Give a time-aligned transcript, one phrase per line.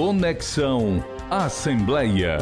[0.00, 2.38] Conexão Assembleia.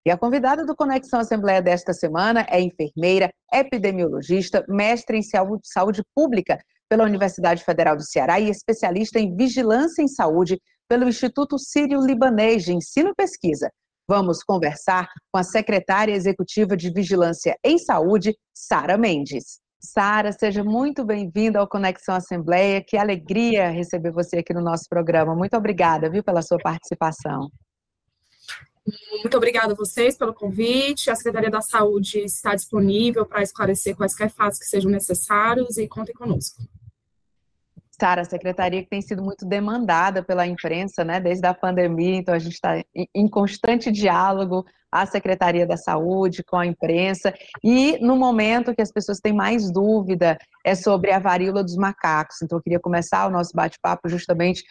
[0.06, 6.60] E a convidada do Conexão Assembleia desta semana é enfermeira, epidemiologista, mestre em saúde, pública
[6.90, 12.74] pela Universidade Federal do Ceará e especialista em vigilância em saúde pelo Instituto Sírio-Libanês de
[12.74, 13.70] Ensino e Pesquisa.
[14.10, 19.62] Vamos conversar com a secretária executiva de Vigilância em Saúde, Sara Mendes.
[19.80, 22.84] Sara, seja muito bem-vinda ao Conexão Assembleia.
[22.86, 25.36] Que alegria receber você aqui no nosso programa.
[25.36, 27.50] Muito obrigada, viu, pela sua participação.
[29.22, 31.10] Muito obrigada a vocês pelo convite.
[31.10, 36.16] A Secretaria da Saúde está disponível para esclarecer quaisquer fatos que sejam necessários e contem
[36.16, 36.64] conosco.
[38.02, 42.34] Sara, a secretaria que tem sido muito demandada pela imprensa, né, desde a pandemia, então
[42.34, 47.32] a gente está em constante diálogo, a Secretaria da Saúde com a imprensa,
[47.64, 50.36] e no momento que as pessoas têm mais dúvida
[50.66, 54.64] é sobre a varíola dos macacos, então eu queria começar o nosso bate-papo justamente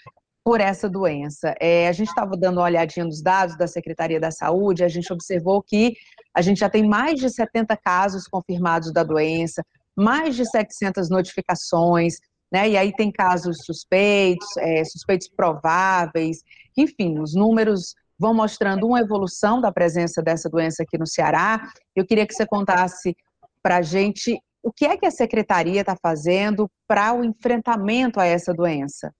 [0.44, 1.54] por essa doença.
[1.60, 5.12] É, a gente estava dando uma olhadinha nos dados da Secretaria da Saúde, a gente
[5.12, 5.94] observou que
[6.34, 9.62] a gente já tem mais de 70 casos confirmados da doença,
[9.96, 12.16] mais de 700 notificações,
[12.52, 12.68] né?
[12.70, 16.38] E aí tem casos suspeitos, é, suspeitos prováveis,
[16.76, 21.70] enfim, os números vão mostrando uma evolução da presença dessa doença aqui no Ceará.
[21.94, 23.16] Eu queria que você contasse
[23.62, 28.26] para a gente o que é que a secretaria está fazendo para o enfrentamento a
[28.26, 29.10] essa doença.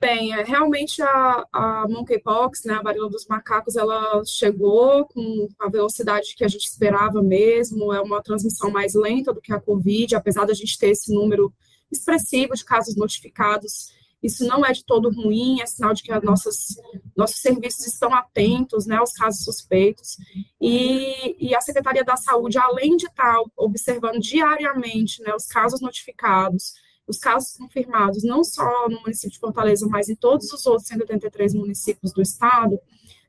[0.00, 5.68] Bem, é, realmente a, a monkeypox, né, a varíola dos macacos, ela chegou com a
[5.68, 10.14] velocidade que a gente esperava mesmo, é uma transmissão mais lenta do que a Covid,
[10.14, 11.52] apesar da gente ter esse número
[11.90, 13.92] expressivo de casos notificados.
[14.22, 16.76] Isso não é de todo ruim, é sinal de que nossas,
[17.16, 20.16] nossos serviços estão atentos né, aos casos suspeitos.
[20.60, 26.72] E, e a Secretaria da Saúde, além de estar observando diariamente né, os casos notificados,
[27.06, 31.54] os casos confirmados, não só no município de Fortaleza, mas em todos os outros 183
[31.54, 32.78] municípios do estado,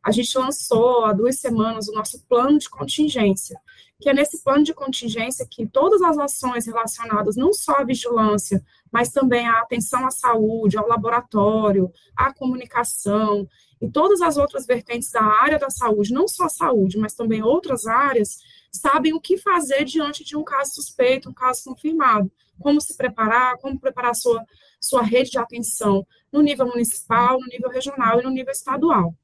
[0.04, 3.60] a gente lançou há duas semanas o nosso plano de contingência,
[4.00, 8.64] que é nesse plano de contingência que todas as ações relacionadas não só à vigilância,
[8.92, 13.48] mas também à atenção à saúde, ao laboratório, à comunicação
[13.82, 17.42] e todas as outras vertentes da área da saúde, não só a saúde, mas também
[17.42, 18.38] outras áreas,
[18.78, 23.58] sabem o que fazer diante de um caso suspeito, um caso confirmado, como se preparar,
[23.58, 24.44] como preparar sua,
[24.80, 29.16] sua rede de atenção no nível municipal, no nível regional e no nível estadual.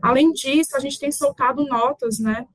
[0.00, 2.46] Além disso, a gente tem soltado notas, né,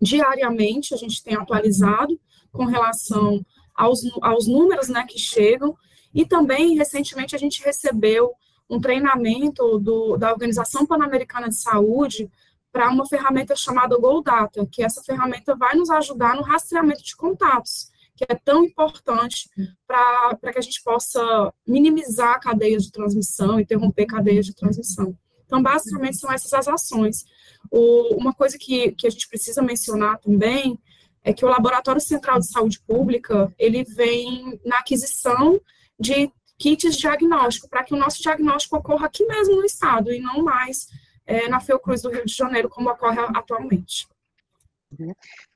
[0.00, 2.18] diariamente, a gente tem atualizado
[2.52, 3.44] com relação
[3.74, 5.76] aos, aos números, né, que chegam,
[6.14, 8.32] e também, recentemente, a gente recebeu
[8.68, 12.30] um treinamento do, da Organização Pan-Americana de Saúde
[12.74, 17.88] para uma ferramenta chamada GoData, que essa ferramenta vai nos ajudar no rastreamento de contatos,
[18.16, 19.48] que é tão importante
[19.86, 25.16] para que a gente possa minimizar cadeias de transmissão, interromper cadeias de transmissão.
[25.46, 27.24] Então, basicamente, são essas as ações.
[27.70, 30.76] O, uma coisa que, que a gente precisa mencionar também
[31.22, 35.60] é que o Laboratório Central de Saúde Pública, ele vem na aquisição
[35.96, 40.18] de kits de diagnóstico, para que o nosso diagnóstico ocorra aqui mesmo no estado, e
[40.18, 40.88] não mais
[41.26, 44.06] é, na Fiocruz do Rio de Janeiro, como ocorre atualmente.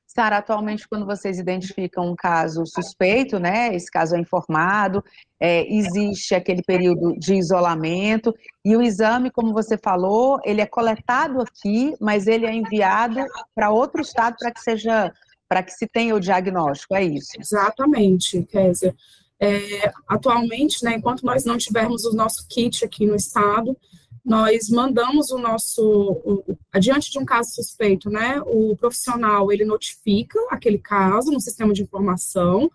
[0.05, 5.03] Sara, atualmente, quando vocês identificam um caso suspeito, né, esse caso é informado,
[5.39, 8.35] é, existe aquele período de isolamento,
[8.65, 13.19] e o exame, como você falou, ele é coletado aqui, mas ele é enviado
[13.53, 15.13] para outro estado para que seja,
[15.47, 17.31] para que se tenha o diagnóstico, é isso?
[17.39, 18.95] Exatamente, Kézia.
[19.39, 23.77] É, atualmente, né, enquanto nós não tivermos o nosso kit aqui no estado,
[24.25, 30.39] nós mandamos o nosso, o, adiante de um caso suspeito, né, o profissional, ele notifica
[30.49, 32.69] aquele caso no sistema de informação,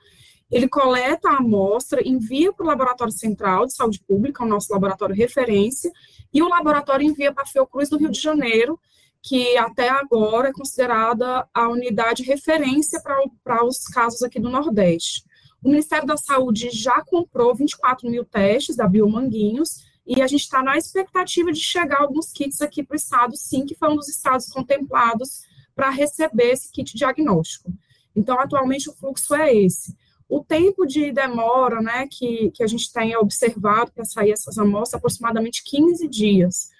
[0.50, 5.14] ele coleta a amostra, envia para o Laboratório Central de Saúde Pública, o nosso laboratório
[5.14, 5.91] referência,
[6.32, 8.79] e o laboratório envia para a Fiocruz do Rio de Janeiro,
[9.23, 13.00] que até agora é considerada a unidade referência
[13.43, 15.25] para os casos aqui do Nordeste.
[15.62, 20.62] O Ministério da Saúde já comprou 24 mil testes da Biomanguinhos, e a gente está
[20.62, 24.08] na expectativa de chegar alguns kits aqui para o estado, sim, que foi um dos
[24.08, 25.42] estados contemplados
[25.74, 27.72] para receber esse kit diagnóstico.
[28.14, 29.96] Então, atualmente, o fluxo é esse.
[30.28, 34.94] O tempo de demora né, que, que a gente tem observado para sair essas amostras
[34.94, 36.70] é aproximadamente 15 dias.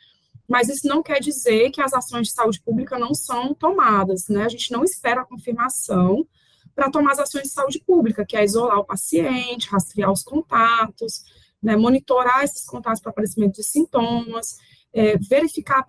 [0.48, 4.44] Mas isso não quer dizer que as ações de saúde pública não são tomadas, né?
[4.44, 6.26] A gente não espera a confirmação
[6.74, 11.24] para tomar as ações de saúde pública, que é isolar o paciente, rastrear os contatos,
[11.64, 14.56] né, monitorar esses contatos para aparecimento de sintomas,
[14.93, 15.84] é, verificar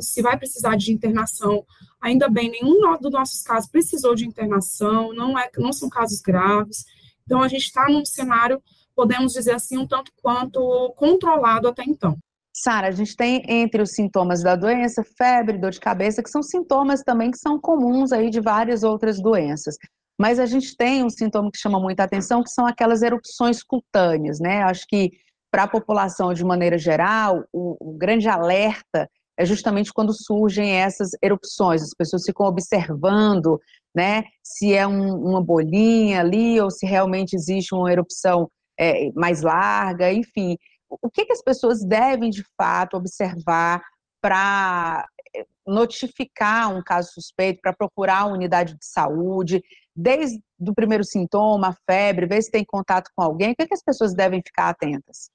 [0.00, 1.64] se vai precisar de internação.
[2.00, 6.84] Ainda bem, nenhum dos nossos casos precisou de internação, não, é, não são casos graves.
[7.24, 8.60] Então, a gente está num cenário,
[8.94, 12.18] podemos dizer assim, um tanto quanto controlado até então.
[12.54, 16.42] Sara, a gente tem entre os sintomas da doença febre, dor de cabeça, que são
[16.42, 19.76] sintomas também que são comuns aí de várias outras doenças.
[20.22, 24.38] Mas a gente tem um sintoma que chama muita atenção, que são aquelas erupções cutâneas,
[24.38, 24.62] né?
[24.62, 25.10] Acho que
[25.50, 31.10] para a população de maneira geral, o, o, grande alerta é justamente quando surgem essas
[31.20, 33.60] erupções, as pessoas ficam observando,
[33.92, 38.48] né, se é um, uma bolinha ali ou se realmente existe uma erupção
[38.78, 40.56] é, mais larga, enfim.
[40.88, 43.82] O que, que as pessoas devem de fato observar
[44.20, 45.04] para
[45.34, 49.60] é, notificar um caso suspeito, para procurar a unidade de saúde,
[49.94, 53.82] desde o primeiro sintoma, febre, ver se tem contato com alguém, o que, que as
[53.82, 55.30] pessoas devem ficar atentas?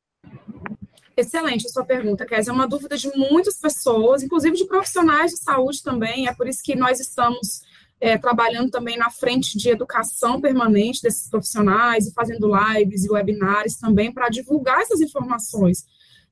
[1.16, 2.52] Excelente a sua pergunta, Kézia.
[2.52, 6.28] É uma dúvida de muitas pessoas, inclusive de profissionais de saúde também.
[6.28, 7.62] É por isso que nós estamos
[8.00, 13.78] é, trabalhando também na frente de educação permanente desses profissionais e fazendo lives e webinars
[13.78, 15.86] também para divulgar essas informações.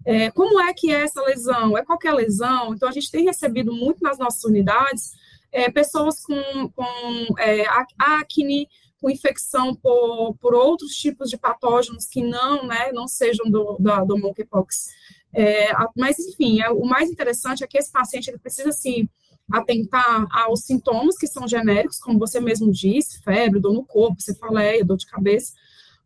[0.06, 1.76] É, como é que é essa lesão?
[1.76, 2.74] É qualquer lesão?
[2.76, 5.14] Então, a gente tem recebido muito nas nossas unidades
[5.56, 7.64] é, pessoas com, com é,
[7.98, 8.68] acne,
[9.00, 14.06] com infecção por, por outros tipos de patógenos que não, né, não sejam do, do,
[14.06, 14.90] do monkeypox.
[15.34, 19.10] É, mas, enfim, é, o mais interessante é que esse paciente ele precisa se
[19.50, 24.84] atentar aos sintomas que são genéricos, como você mesmo disse, febre, dor no corpo, cefaleia,
[24.84, 25.54] dor de cabeça,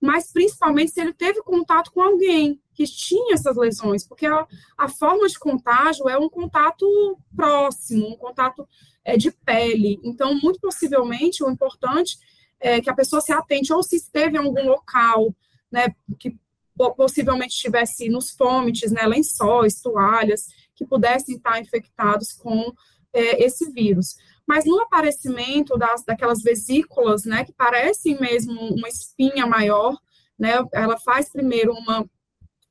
[0.01, 4.47] mas principalmente se ele teve contato com alguém que tinha essas lesões, porque a,
[4.77, 6.85] a forma de contágio é um contato
[7.35, 8.67] próximo, um contato
[9.03, 9.99] é, de pele.
[10.03, 12.17] Então, muito possivelmente, o importante
[12.59, 15.35] é que a pessoa se atente ou se esteve em algum local,
[15.71, 16.35] né, que
[16.95, 22.73] possivelmente estivesse nos fômites, né, lençóis, toalhas, que pudessem estar infectados com
[23.11, 24.15] é, esse vírus.
[24.49, 29.95] Mas no aparecimento das, daquelas vesículas, né, que parecem mesmo uma espinha maior,
[30.39, 32.03] né, ela faz primeiro uma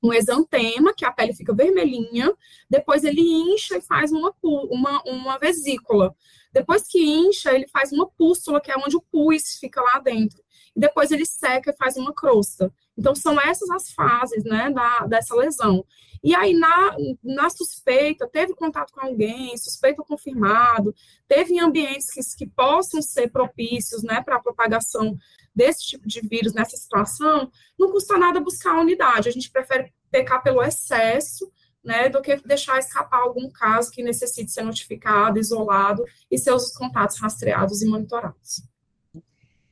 [0.01, 2.33] um exantema, que a pele fica vermelhinha,
[2.71, 6.15] depois ele incha e faz uma, uma, uma vesícula.
[6.53, 10.41] Depois que incha, ele faz uma pústula, que é onde o pus fica lá dentro.
[10.79, 12.73] Depois ele seca e faz uma crosta.
[12.97, 15.85] Então, são essas as fases, né, da, dessa lesão.
[16.23, 20.95] E aí, na, na suspeita, teve contato com alguém, suspeito confirmado,
[21.27, 25.17] teve em ambientes que, que possam ser propícios, né, para a propagação
[25.55, 29.29] desse tipo de vírus nessa situação, não custa nada buscar a unidade.
[29.29, 31.51] A gente prefere pecar pelo excesso,
[31.83, 37.19] né, do que deixar escapar algum caso que necessite ser notificado, isolado e seus contatos
[37.19, 38.63] rastreados e monitorados.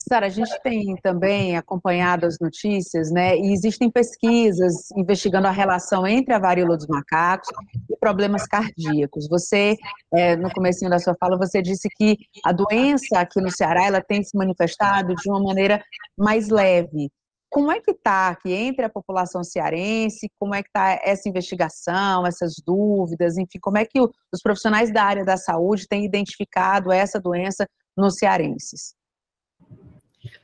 [0.08, 3.36] Sara, a gente tem também acompanhado as notícias, né?
[3.36, 7.48] E existem pesquisas investigando a relação entre a varíola dos macacos
[7.90, 9.26] e problemas cardíacos.
[9.28, 9.74] Você,
[10.14, 14.00] é, no começo da sua fala, você disse que a doença aqui no Ceará ela
[14.00, 15.82] tem se manifestado de uma maneira
[16.16, 17.10] mais leve.
[17.50, 20.30] Como é que está aqui entre a população cearense?
[20.38, 23.36] Como é que está essa investigação, essas dúvidas?
[23.36, 27.66] Enfim, como é que os profissionais da área da saúde têm identificado essa doença
[27.96, 28.94] nos cearenses?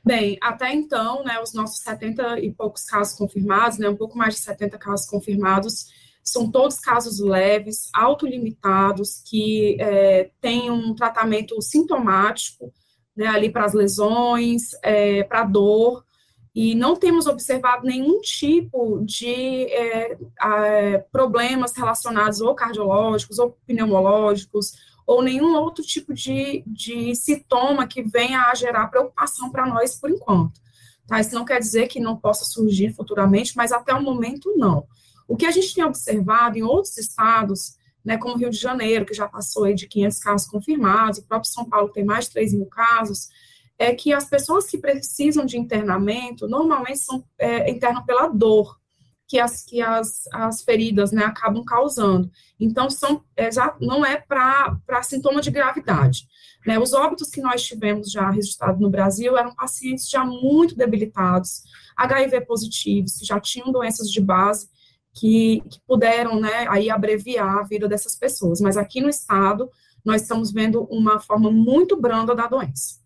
[0.03, 4.35] Bem, até então, né, os nossos 70 e poucos casos confirmados, né, um pouco mais
[4.35, 5.87] de 70 casos confirmados,
[6.23, 12.73] são todos casos leves, autolimitados, que é, têm um tratamento sintomático,
[13.15, 16.03] né, ali para as lesões, é, para a dor,
[16.55, 20.17] e não temos observado nenhum tipo de é,
[21.11, 24.73] problemas relacionados ou cardiológicos ou pneumológicos
[25.05, 30.09] ou nenhum outro tipo de, de sintoma que venha a gerar preocupação para nós por
[30.09, 30.61] enquanto.
[31.07, 31.19] Tá?
[31.19, 34.85] Isso não quer dizer que não possa surgir futuramente, mas até o momento não.
[35.27, 39.13] O que a gente tem observado em outros estados, né, como Rio de Janeiro, que
[39.13, 42.53] já passou aí de 500 casos confirmados, o próprio São Paulo tem mais de 3
[42.53, 43.29] mil casos,
[43.77, 48.79] é que as pessoas que precisam de internamento normalmente são é, internam pela dor,
[49.33, 52.29] que as, que as, as feridas né, acabam causando.
[52.59, 56.27] Então, são, é, já não é para sintoma de gravidade.
[56.67, 56.77] Né?
[56.77, 61.63] Os óbitos que nós tivemos já registrados no Brasil eram pacientes já muito debilitados,
[61.97, 64.69] HIV positivos, que já tinham doenças de base,
[65.11, 68.61] que, que puderam né, aí abreviar a vida dessas pessoas.
[68.61, 69.67] Mas aqui no estado,
[70.05, 73.02] nós estamos vendo uma forma muito branda da doença.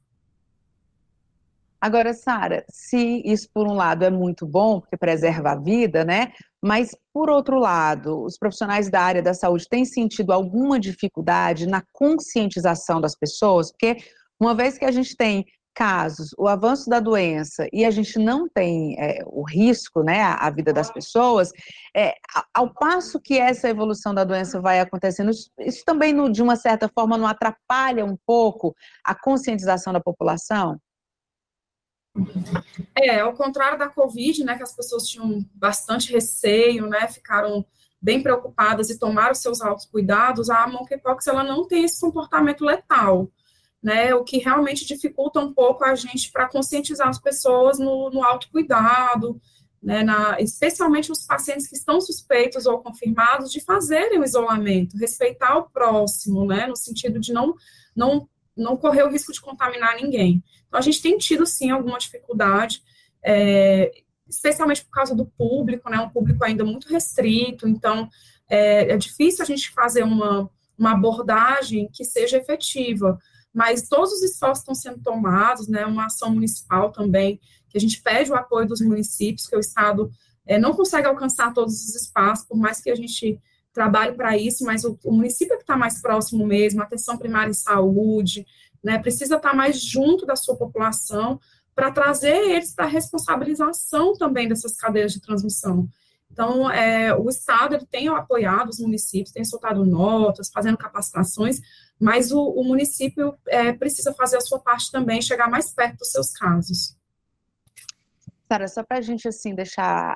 [1.80, 6.32] Agora, Sara, se isso por um lado é muito bom, porque preserva a vida, né?
[6.62, 11.84] Mas por outro lado, os profissionais da área da saúde têm sentido alguma dificuldade na
[11.94, 13.98] conscientização das pessoas, porque
[14.40, 15.46] uma vez que a gente tem
[15.78, 20.50] casos, o avanço da doença e a gente não tem é, o risco, né, a,
[20.50, 21.52] vida das pessoas,
[21.96, 22.16] é,
[22.52, 26.56] ao passo que essa evolução da doença vai acontecendo, isso, isso também, no, de uma
[26.56, 30.80] certa forma, não atrapalha um pouco a conscientização da população?
[32.96, 37.66] É, ao contrário da Covid, né, que as pessoas tinham bastante receio, né, ficaram
[38.02, 43.30] bem preocupadas e tomaram seus autocuidados, a monkeypox, ela não tem esse comportamento letal,
[43.82, 48.24] né, o que realmente dificulta um pouco a gente para conscientizar as pessoas no, no
[48.24, 49.40] autocuidado,
[49.82, 55.58] né, na, especialmente os pacientes que estão suspeitos ou confirmados de fazerem o isolamento, respeitar
[55.58, 57.54] o próximo, né, no sentido de não,
[57.96, 60.44] não não correr o risco de contaminar ninguém.
[60.68, 62.82] Então, a gente tem tido, sim, alguma dificuldade,
[63.24, 63.92] é,
[64.28, 68.10] especialmente por causa do público, né, um público ainda muito restrito, então,
[68.50, 73.18] é, é difícil a gente fazer uma, uma abordagem que seja efetiva,
[73.54, 78.02] mas todos os esforços estão sendo tomados, né, uma ação municipal também, que a gente
[78.02, 80.12] pede o apoio dos municípios, que o Estado
[80.46, 83.40] é, não consegue alcançar todos os espaços, por mais que a gente
[83.78, 87.52] trabalho para isso, mas o, o município é que está mais próximo mesmo, atenção primária
[87.52, 88.44] em saúde,
[88.84, 91.40] né, precisa estar tá mais junto da sua população
[91.76, 95.88] para trazer eles para a responsabilização também dessas cadeias de transmissão.
[96.32, 101.62] Então, é, o Estado ele tem apoiado os municípios, tem soltado notas, fazendo capacitações,
[102.00, 106.12] mas o, o município é, precisa fazer a sua parte também, chegar mais perto dos
[106.12, 106.97] seus casos.
[108.48, 110.16] Sara, só para a gente assim deixar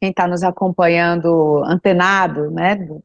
[0.00, 3.02] quem está nos acompanhando antenado, né, do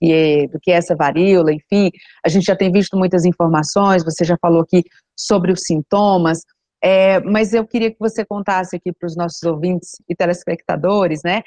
[0.00, 1.90] que, é, do que é essa varíola, enfim,
[2.24, 4.82] a gente já tem visto muitas informações, você já falou aqui
[5.16, 6.40] sobre os sintomas,
[6.82, 11.42] é, mas eu queria que você contasse aqui para os nossos ouvintes e telespectadores, né,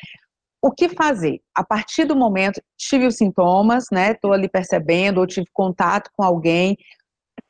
[0.62, 1.42] o que fazer?
[1.54, 6.24] A partir do momento, tive os sintomas, né, estou ali percebendo, ou tive contato com
[6.24, 6.78] alguém,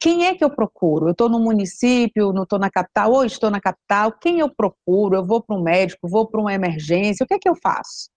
[0.03, 1.07] quem é que eu procuro?
[1.07, 5.15] Eu estou no município, não estou na capital, ou estou na capital, quem eu procuro?
[5.15, 8.09] Eu vou para um médico, vou para uma emergência, o que é que eu faço?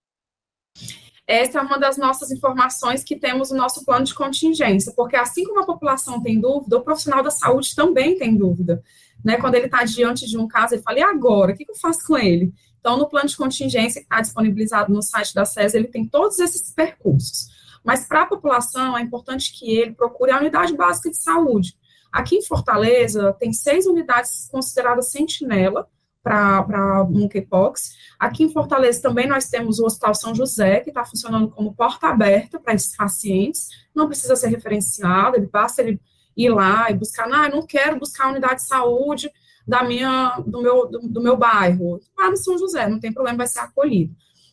[1.28, 5.44] Essa é uma das nossas informações que temos no nosso plano de contingência, porque assim
[5.44, 8.82] como a população tem dúvida, o profissional da saúde também tem dúvida.
[9.24, 9.36] Né?
[9.36, 11.52] Quando ele está diante de um caso, ele fala, e agora?
[11.52, 12.52] O que, eu faço com ele?
[12.80, 16.40] Então, no plano de contingência que está disponibilizado no site da SES, ele tem todos
[16.40, 17.46] esses percursos.
[17.86, 21.76] Mas para a população é importante que ele procure a unidade básica de saúde.
[22.12, 25.86] Aqui em Fortaleza tem seis unidades consideradas sentinela
[26.20, 27.94] para monkeypox.
[28.18, 32.08] Aqui em Fortaleza também nós temos o Hospital São José, que está funcionando como porta
[32.08, 33.68] aberta para esses pacientes.
[33.94, 36.00] Não precisa ser referenciado, ele basta ele
[36.36, 39.30] ir lá e buscar, eu não quero buscar a unidade de saúde
[39.64, 42.00] da minha, do, meu, do, do meu bairro.
[42.16, 44.12] Vai no São José, não tem problema, vai ser acolhido.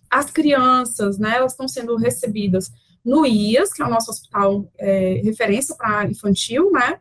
[0.10, 2.72] As crianças, né, elas estão sendo recebidas
[3.04, 7.00] no IAS, que é o nosso hospital é, referência para infantil, né?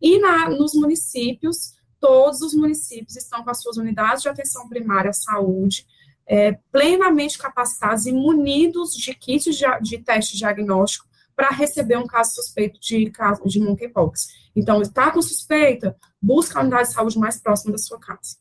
[0.00, 5.10] E na, nos municípios, todos os municípios estão com as suas unidades de atenção primária
[5.10, 5.86] à saúde
[6.26, 11.06] é, plenamente capacitados e munidos de kits de, de teste diagnóstico
[11.36, 13.10] para receber um caso suspeito de,
[13.46, 14.28] de monkeypox.
[14.54, 18.36] Então, está com suspeita, busca a unidade de saúde mais próxima da sua casa.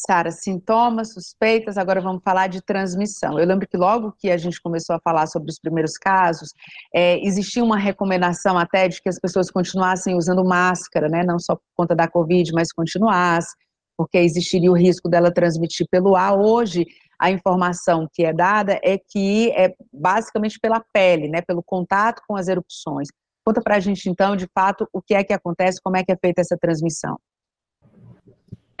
[0.00, 3.36] Sara, sintomas, suspeitas, agora vamos falar de transmissão.
[3.36, 6.52] Eu lembro que logo que a gente começou a falar sobre os primeiros casos,
[6.94, 11.24] é, existia uma recomendação até de que as pessoas continuassem usando máscara, né?
[11.24, 13.58] Não só por conta da Covid, mas continuassem,
[13.96, 16.38] porque existiria o risco dela transmitir pelo ar.
[16.38, 16.86] Hoje,
[17.18, 21.42] a informação que é dada é que é basicamente pela pele, né?
[21.42, 23.08] Pelo contato com as erupções.
[23.44, 26.16] Conta pra gente, então, de fato, o que é que acontece, como é que é
[26.16, 27.18] feita essa transmissão.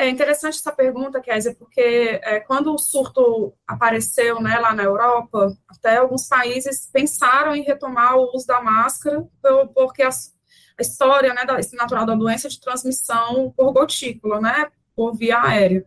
[0.00, 5.52] É interessante essa pergunta, Kézia, porque é, quando o surto apareceu né, lá na Europa,
[5.68, 9.26] até alguns países pensaram em retomar o uso da máscara,
[9.74, 15.16] porque a, a história né, da, natural da doença de transmissão por gotícula, né, por
[15.16, 15.84] via aérea.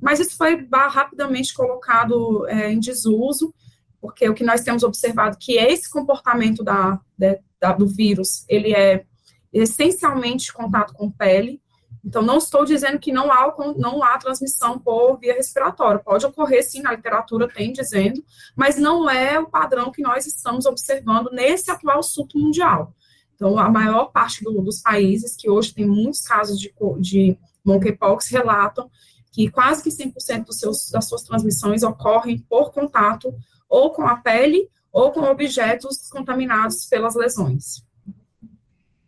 [0.00, 3.52] Mas isso foi rapidamente colocado é, em desuso,
[4.00, 6.98] porque o que nós temos observado que esse comportamento da,
[7.60, 9.04] da, do vírus, ele é
[9.52, 11.60] essencialmente contato com pele,
[12.04, 16.00] Então, não estou dizendo que não há, não há transmissão por via respiratória.
[16.00, 18.24] Pode ocorrer, sim, na literatura tem dizendo,
[18.56, 22.94] mas não é o padrão que nós estamos observando nesse atual surto mundial.
[23.34, 28.28] Então, a maior parte do, dos países que hoje tem muitos casos de, de monkeypox
[28.28, 28.90] relatam
[29.32, 33.32] que quase que 100% dos seus, das suas transmissões ocorrem por contato
[33.68, 37.84] ou com a pele ou com objetos contaminados pelas lesões.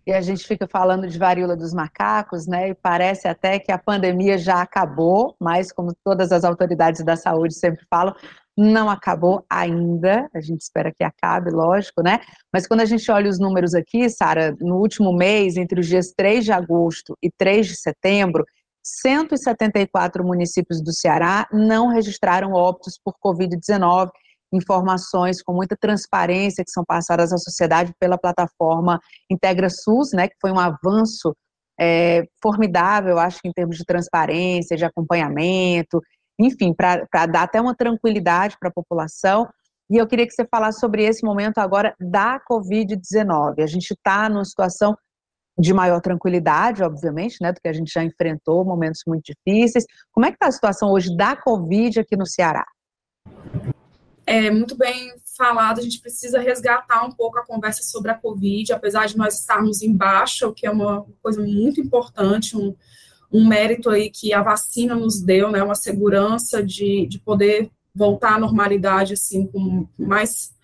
[0.06, 2.70] E a gente fica falando de varíola dos macacos, né?
[2.70, 7.54] E parece até que a pandemia já acabou, mas como todas as autoridades da saúde
[7.54, 8.14] sempre falam,
[8.56, 10.28] não acabou ainda.
[10.34, 12.20] A gente espera que acabe, lógico, né?
[12.52, 16.12] Mas quando a gente olha os números aqui, Sara, no último mês, entre os dias
[16.16, 18.44] 3 de agosto e 3 de setembro,
[18.84, 24.10] 174 municípios do Ceará não registraram óbitos por Covid-19
[24.52, 30.36] informações com muita transparência que são passadas à sociedade pela plataforma Integra SUS, né, que
[30.40, 31.34] foi um avanço
[31.80, 36.00] é, formidável, acho que em termos de transparência, de acompanhamento,
[36.38, 39.48] enfim, para dar até uma tranquilidade para a população.
[39.90, 43.62] E eu queria que você falasse sobre esse momento agora da Covid-19.
[43.62, 44.96] A gente está numa situação
[45.58, 49.84] de maior tranquilidade, obviamente, né, do que a gente já enfrentou, momentos muito difíceis.
[50.10, 52.64] Como é que está a situação hoje da Covid aqui no Ceará?
[54.26, 58.72] É muito bem falado, a gente precisa resgatar um pouco a conversa sobre a Covid,
[58.72, 62.74] apesar de nós estarmos em baixa, o que é uma coisa muito importante, um,
[63.32, 68.34] um mérito aí que a vacina nos deu, né, uma segurança de, de poder voltar
[68.34, 70.54] à normalidade, assim, com mais,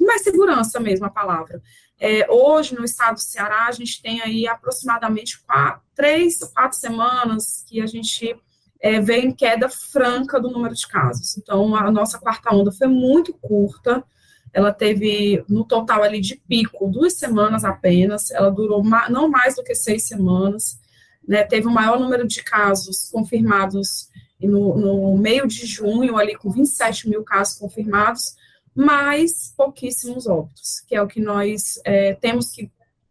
[0.00, 1.62] mais segurança mesmo, a palavra.
[2.00, 7.64] É, hoje, no estado do Ceará, a gente tem aí aproximadamente quatro, três, quatro semanas
[7.66, 8.36] que a gente
[8.80, 11.36] é, veio em queda franca do número de casos.
[11.36, 14.04] Então, a nossa quarta onda foi muito curta,
[14.52, 19.56] ela teve, no total ali de pico, duas semanas apenas, ela durou ma não mais
[19.56, 20.78] do que seis semanas,
[21.26, 24.08] né, teve o maior número de casos confirmados
[24.40, 28.36] no, no meio de junho, ali com 27 mil casos confirmados,
[28.74, 32.70] mas pouquíssimos óbitos, que é o que nós é, temos que,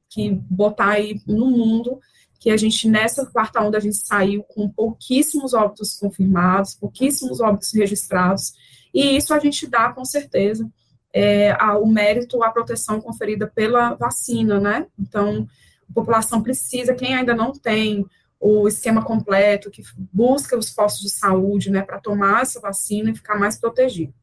[0.10, 2.00] que botar aí no mundo,
[2.40, 7.74] que a gente, nessa quarta onda, a gente saiu com pouquíssimos óbitos confirmados, pouquíssimos óbitos
[7.74, 8.54] registrados,
[8.94, 10.70] e isso a gente dá, com certeza,
[11.14, 14.86] é, ao mérito, à proteção conferida pela vacina, né?
[15.00, 15.48] Então,
[15.90, 18.06] a população precisa, quem ainda não tem
[18.40, 19.82] o esquema completo, que
[20.14, 24.14] busca os postos de saúde, né, para tomar essa vacina e ficar mais protegido.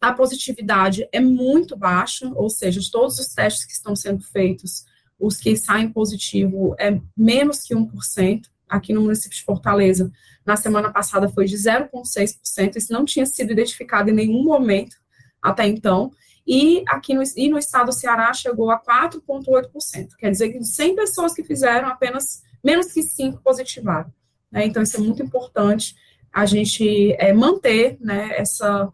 [0.00, 4.84] A positividade é muito baixa, ou seja, de todos os testes que estão sendo feitos,
[5.18, 8.42] os que saem positivo é menos que 1%.
[8.68, 10.12] Aqui no município de Fortaleza,
[10.44, 12.76] na semana passada foi de 0,6%.
[12.76, 14.96] Isso não tinha sido identificado em nenhum momento
[15.42, 16.10] até então.
[16.46, 20.16] E aqui no, e no estado do Ceará chegou a 4,8%.
[20.18, 24.12] Quer dizer que de 100 pessoas que fizeram, apenas menos que 5 positivaram.
[24.50, 24.66] Né?
[24.66, 25.94] Então, isso é muito importante
[26.32, 28.90] a gente é, manter né, essa,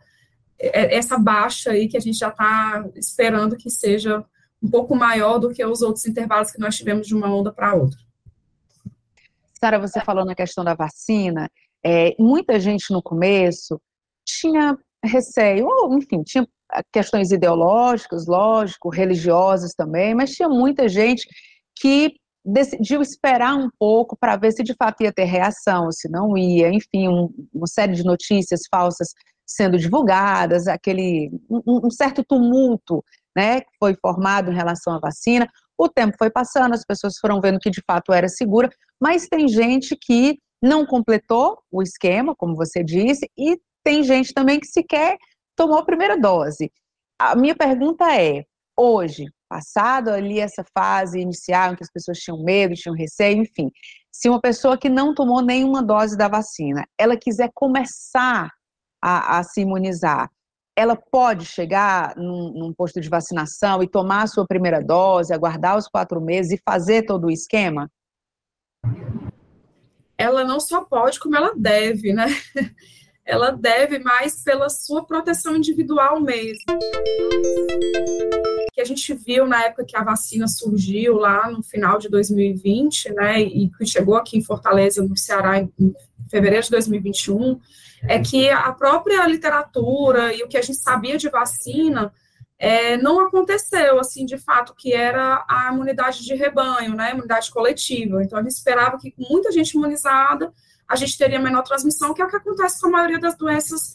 [0.59, 4.25] é, essa baixa aí que a gente já está esperando que seja
[4.64, 7.74] um pouco maior do que os outros intervalos que nós tivemos de uma onda para
[7.74, 7.98] outra.
[9.61, 11.50] Sara, você falou na questão da vacina,
[11.85, 13.79] é, muita gente no começo
[14.27, 16.48] tinha receio, ou enfim, tinha
[16.90, 21.29] questões ideológicas, lógico, religiosas também, mas tinha muita gente
[21.79, 26.37] que decidiu esperar um pouco para ver se de fato ia ter reação, se não
[26.37, 29.09] ia, enfim, um, uma série de notícias falsas
[29.46, 33.05] sendo divulgadas, aquele um, um certo tumulto
[33.37, 35.49] né, que foi formado em relação à vacina.
[35.77, 38.70] O tempo foi passando, as pessoas foram vendo que de fato era segura,
[39.01, 44.59] mas tem gente que não completou o esquema, como você disse, e tem gente também
[44.59, 45.16] que sequer
[45.57, 46.70] tomou a primeira dose.
[47.18, 48.44] A minha pergunta é:
[48.77, 53.70] hoje, passado ali essa fase inicial em que as pessoas tinham medo, tinham receio, enfim,
[54.11, 58.51] se uma pessoa que não tomou nenhuma dose da vacina, ela quiser começar
[59.03, 60.31] a, a se imunizar,
[60.77, 65.77] ela pode chegar num, num, posto de vacinação e tomar a sua primeira dose, aguardar
[65.77, 67.89] os quatro meses e fazer todo o esquema?
[70.19, 72.27] Ela não só pode, como ela deve, né?
[73.27, 76.63] Ela deve mais pela sua proteção individual mesmo.
[78.75, 83.15] Que a gente viu na época que a vacina surgiu lá no final de 2020,
[83.15, 83.41] né?
[83.41, 85.95] E que chegou aqui em Fortaleza, no Ceará, em
[86.35, 87.61] fevereiro de 2021
[88.09, 92.12] é que a própria literatura e o que a gente sabia de vacina
[92.59, 98.23] é, não aconteceu, assim, de fato, que era a imunidade de rebanho, né, imunidade coletiva.
[98.23, 100.53] Então, a gente esperava que com muita gente imunizada,
[100.88, 103.94] a gente teria menor transmissão, que é o que acontece com a maioria das doenças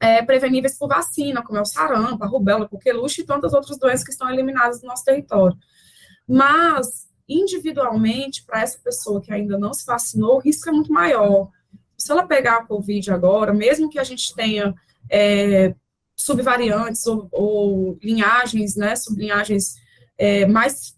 [0.00, 3.78] é, preveníveis por vacina, como é o sarampo, a rubéola, a coqueluche e tantas outras
[3.78, 5.56] doenças que estão eliminadas do nosso território.
[6.28, 11.50] Mas individualmente, para essa pessoa que ainda não se vacinou, o risco é muito maior.
[11.96, 14.74] Se ela pegar a Covid agora, mesmo que a gente tenha
[15.10, 15.74] é,
[16.14, 19.74] subvariantes ou, ou, linhagens, né, sublinhagens
[20.16, 20.96] é, mais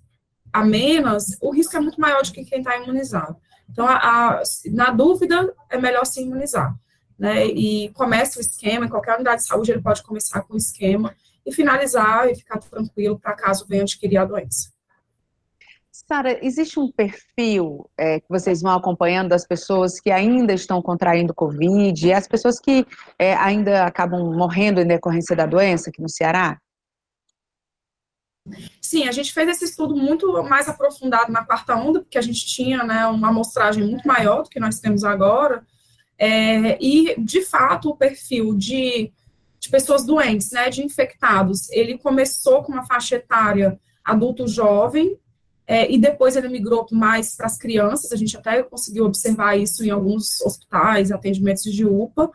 [0.52, 3.36] amenas, o risco é muito maior do que quem está imunizado.
[3.70, 6.74] Então, a, a, na dúvida, é melhor se imunizar.
[7.18, 10.56] Né, e começa o esquema, em qualquer unidade de saúde ele pode começar com o
[10.56, 14.77] esquema e finalizar e ficar tranquilo para caso venha adquirir a doença.
[16.06, 21.34] Sara, existe um perfil é, que vocês vão acompanhando das pessoas que ainda estão contraindo
[21.34, 22.86] Covid as pessoas que
[23.18, 26.58] é, ainda acabam morrendo em decorrência da doença aqui no Ceará?
[28.80, 32.46] Sim, a gente fez esse estudo muito mais aprofundado na quarta onda, porque a gente
[32.46, 35.66] tinha né, uma amostragem muito maior do que nós temos agora,
[36.16, 39.12] é, e, de fato, o perfil de,
[39.58, 45.18] de pessoas doentes, né, de infectados, ele começou com uma faixa etária adulto jovem,
[45.70, 49.84] é, e depois ele migrou mais para as crianças, a gente até conseguiu observar isso
[49.84, 52.30] em alguns hospitais, atendimentos de UPA.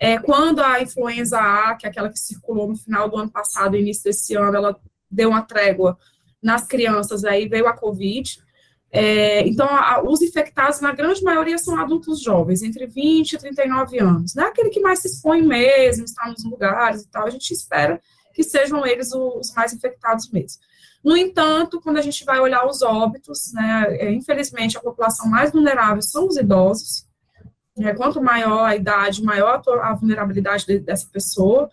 [0.00, 3.76] É, quando a influenza A, que é aquela que circulou no final do ano passado,
[3.76, 4.76] início desse ano, ela
[5.08, 5.96] deu uma trégua
[6.42, 8.36] nas crianças, aí veio a Covid.
[8.90, 14.00] É, então, a, os infectados, na grande maioria, são adultos jovens, entre 20 e 39
[14.00, 14.34] anos.
[14.34, 17.28] Não é aquele que mais se expõe mesmo, está nos lugares e tal.
[17.28, 18.00] A gente espera
[18.32, 20.60] que sejam eles os mais infectados mesmo.
[21.04, 25.50] No entanto, quando a gente vai olhar os óbitos, né, é, infelizmente a população mais
[25.50, 27.06] vulnerável são os idosos.
[27.76, 31.70] Né, quanto maior a idade, maior a vulnerabilidade de, dessa pessoa.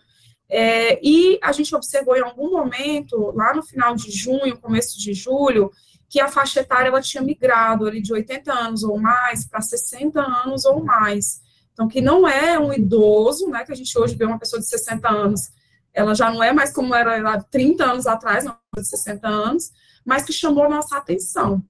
[0.48, 5.14] É, e a gente observou em algum momento, lá no final de junho, começo de
[5.14, 5.70] julho,
[6.08, 10.20] que a faixa etária ela tinha migrado ali de 80 anos ou mais para 60
[10.20, 11.40] anos ou mais.
[11.72, 14.66] Então, que não é um idoso, né, que a gente hoje vê uma pessoa de
[14.66, 15.52] 60 anos
[15.92, 19.72] ela já não é mais como era lá 30 anos atrás, não, de 60 anos,
[20.04, 21.62] mas que chamou a nossa atenção,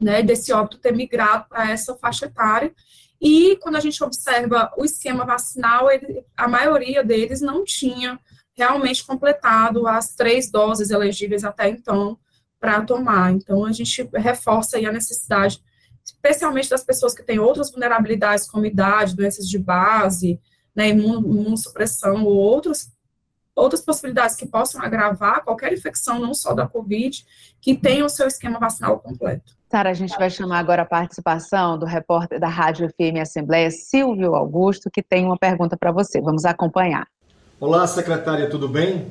[0.00, 2.74] né, desse óbito ter migrado para essa faixa etária.
[3.20, 8.20] E quando a gente observa o esquema vacinal, ele, a maioria deles não tinha
[8.54, 12.18] realmente completado as três doses elegíveis até então
[12.60, 13.32] para tomar.
[13.32, 15.62] Então, a gente reforça aí a necessidade,
[16.04, 20.40] especialmente das pessoas que têm outras vulnerabilidades, como idade, doenças de base,
[20.74, 22.95] né, imunossupressão ou outras
[23.56, 27.24] outras possibilidades que possam agravar qualquer infecção, não só da Covid,
[27.60, 29.56] que tenha o seu esquema vacinal completo.
[29.70, 34.36] Sara, a gente vai chamar agora a participação do repórter da Rádio FM Assembleia, Silvio
[34.36, 36.20] Augusto, que tem uma pergunta para você.
[36.20, 37.08] Vamos acompanhar.
[37.58, 39.06] Olá, secretária, tudo bem?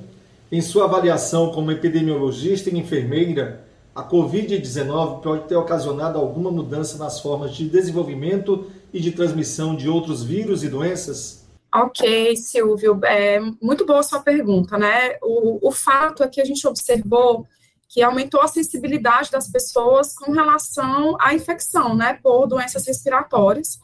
[0.51, 7.19] Em sua avaliação como epidemiologista e enfermeira, a Covid-19 pode ter ocasionado alguma mudança nas
[7.19, 11.44] formas de desenvolvimento e de transmissão de outros vírus e doenças?
[11.77, 15.17] Ok, Silvio, é muito boa sua pergunta, né?
[15.21, 17.45] O, o fato é que a gente observou
[17.89, 23.77] que aumentou a sensibilidade das pessoas com relação à infecção, né, por doenças respiratórias.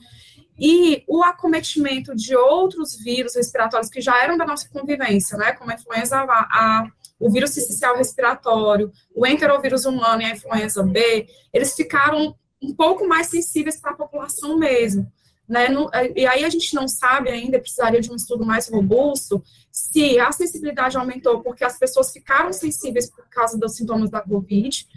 [0.60, 5.72] E o acometimento de outros vírus respiratórios que já eram da nossa convivência, né, como
[5.72, 6.88] a influenza A, a
[7.20, 13.08] o vírus sicicial respiratório, o enterovírus humano e a influenza B, eles ficaram um pouco
[13.08, 15.06] mais sensíveis para a população mesmo.
[15.48, 15.68] Né?
[16.16, 20.32] e aí a gente não sabe ainda, precisaria de um estudo mais robusto, se a
[20.32, 24.88] sensibilidade aumentou porque as pessoas ficaram sensíveis por causa dos sintomas da Covid,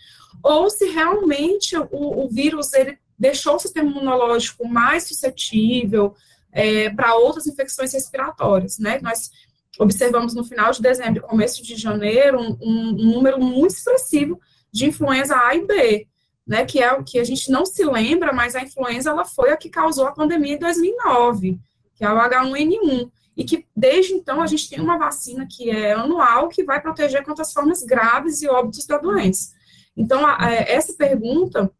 [0.42, 6.14] ou se realmente o, o vírus ele deixou o sistema imunológico mais suscetível
[6.52, 9.00] é, para outras infecções respiratórias, né?
[9.02, 9.30] Nós
[9.78, 14.40] observamos no final de dezembro começo de janeiro um, um número muito expressivo
[14.72, 16.06] de influenza A e B,
[16.46, 19.50] né, que é o que a gente não se lembra, mas a influenza ela foi
[19.50, 21.58] a que causou a pandemia em 2009,
[21.94, 25.92] que é o H1N1, e que desde então a gente tem uma vacina que é
[25.92, 29.52] anual, que vai proteger contra as formas graves e óbitos da doença.
[29.96, 31.70] Então, a, a, essa pergunta,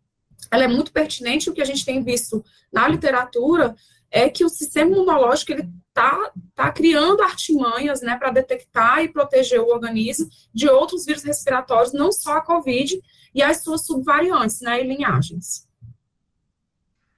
[0.51, 3.75] ela é muito pertinente, o que a gente tem visto na literatura
[4.11, 9.61] é que o sistema imunológico, ele está tá criando artimanhas, né, para detectar e proteger
[9.61, 13.01] o organismo de outros vírus respiratórios, não só a COVID,
[13.35, 15.69] e as suas subvariantes, né, e linhagens.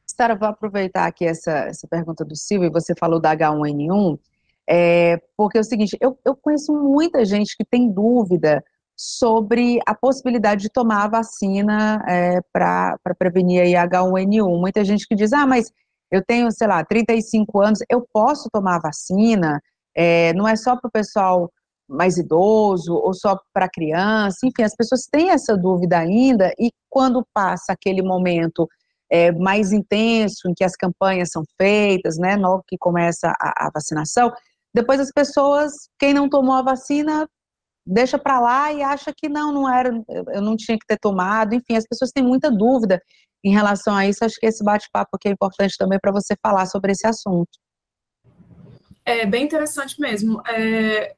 [0.06, 4.18] Sara, vou aproveitar aqui essa, essa pergunta do Silvio, você falou da H1N1,
[4.66, 8.64] é, porque é o seguinte, eu, eu conheço muita gente que tem dúvida
[8.96, 14.59] sobre a possibilidade de tomar a vacina é, para prevenir a H1N1.
[14.59, 15.70] Muita gente que diz, ah, mas
[16.11, 19.61] eu tenho, sei lá, 35 anos, eu posso tomar a vacina,
[19.94, 21.50] é, não é só para o pessoal
[21.88, 27.24] mais idoso ou só para criança, enfim, as pessoas têm essa dúvida ainda e quando
[27.32, 28.68] passa aquele momento
[29.11, 33.70] é, mais intenso em que as campanhas são feitas, né, logo que começa a, a
[33.72, 34.32] vacinação,
[34.74, 37.28] depois as pessoas, quem não tomou a vacina,
[37.87, 39.90] deixa para lá e acha que não, não era,
[40.35, 41.55] eu não tinha que ter tomado.
[41.55, 43.01] Enfim, as pessoas têm muita dúvida
[43.44, 44.25] em relação a isso.
[44.25, 47.51] Acho que esse bate-papo aqui é importante também para você falar sobre esse assunto.
[49.05, 50.42] É bem interessante mesmo.
[50.49, 51.14] É,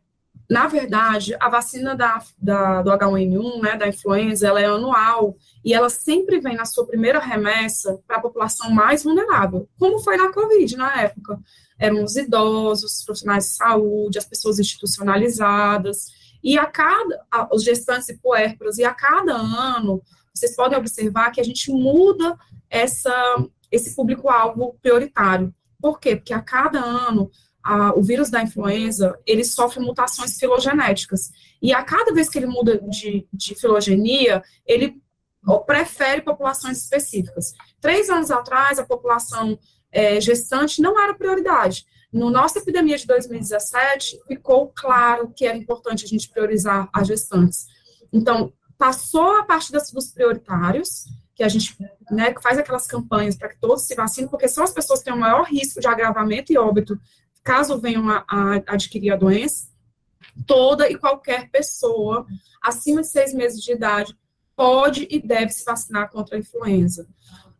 [0.49, 5.73] na verdade, a vacina da, da, do H1N1, né, da influenza, ela é anual e
[5.73, 10.33] ela sempre vem na sua primeira remessa para a população mais vulnerável, como foi na
[10.33, 11.39] Covid na época.
[11.79, 18.09] Eram os idosos, os profissionais de saúde, as pessoas institucionalizadas, e a cada, os gestantes
[18.09, 20.03] e puérperas, e a cada ano,
[20.35, 22.37] vocês podem observar que a gente muda
[22.71, 23.37] essa,
[23.71, 25.53] esse público-alvo prioritário.
[25.81, 26.17] Por quê?
[26.17, 27.31] Porque a cada ano
[27.63, 31.31] a, o vírus da influenza, ele sofre mutações filogenéticas.
[31.61, 35.01] E a cada vez que ele muda de, de filogenia, ele
[35.67, 37.53] prefere populações específicas.
[37.81, 39.59] Três anos atrás, a população
[39.91, 41.87] é, gestante não era prioridade.
[42.13, 47.67] No nossa epidemia de 2017, ficou claro que era importante a gente priorizar as gestantes.
[48.13, 51.77] Então, passou a parte dos prioritários, que a gente
[52.11, 55.15] né, faz aquelas campanhas para que todos se vacinem, porque são as pessoas que têm
[55.15, 56.99] o maior risco de agravamento e óbito
[57.45, 59.69] caso venham a, a adquirir a doença,
[60.47, 62.27] toda e qualquer pessoa
[62.63, 64.17] acima de seis meses de idade
[64.55, 67.09] pode e deve se vacinar contra a influenza.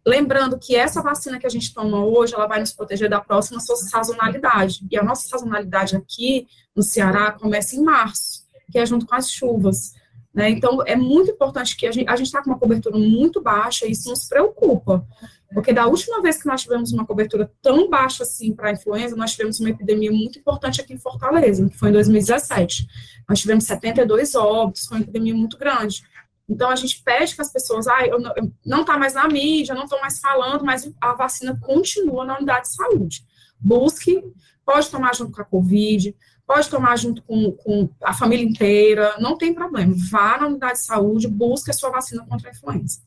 [0.09, 3.61] Lembrando que essa vacina que a gente toma hoje, ela vai nos proteger da próxima
[3.61, 4.81] sazonalidade.
[4.91, 9.31] E a nossa sazonalidade aqui no Ceará começa em março, que é junto com as
[9.31, 9.93] chuvas.
[10.33, 10.49] Né?
[10.49, 14.09] Então, é muito importante que a gente está com uma cobertura muito baixa e isso
[14.09, 15.07] nos preocupa.
[15.53, 19.15] Porque da última vez que nós tivemos uma cobertura tão baixa assim para a influenza,
[19.15, 22.89] nós tivemos uma epidemia muito importante aqui em Fortaleza, que foi em 2017.
[23.29, 26.03] Nós tivemos 72 óbitos, foi uma epidemia muito grande.
[26.49, 28.19] Então, a gente pede que as pessoas, ah, eu
[28.65, 32.63] não está mais na mídia, não estou mais falando, mas a vacina continua na unidade
[32.63, 33.23] de saúde.
[33.61, 34.25] Busque,
[34.65, 39.37] pode tomar junto com a Covid, pode tomar junto com, com a família inteira, não
[39.37, 39.93] tem problema.
[40.11, 43.01] Vá na unidade de saúde, busque a sua vacina contra a influenza.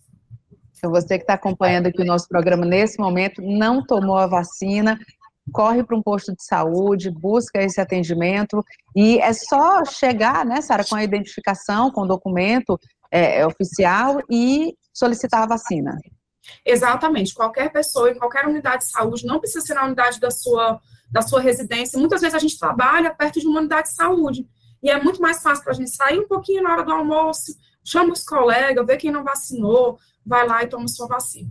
[0.78, 5.00] Então, você que está acompanhando aqui o nosso programa nesse momento, não tomou a vacina,
[5.52, 8.64] corre para um posto de saúde, busca esse atendimento
[8.96, 12.80] e é só chegar, né, Sara, com a identificação, com o documento
[13.12, 15.98] é, é, oficial e solicitar a vacina.
[16.66, 17.34] Exatamente.
[17.34, 20.80] Qualquer pessoa em qualquer unidade de saúde, não precisa ser na unidade da sua,
[21.12, 22.00] da sua residência.
[22.00, 24.48] Muitas vezes a gente trabalha perto de uma unidade de saúde.
[24.82, 27.54] E é muito mais fácil para a gente sair um pouquinho na hora do almoço,
[27.84, 31.50] chama os colegas, vê quem não vacinou, vai lá e toma sua vacina.